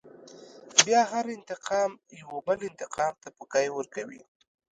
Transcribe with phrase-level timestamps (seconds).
[0.85, 4.21] بيا هر انتقام يوه بل انتقام ته پوکی ورکوي.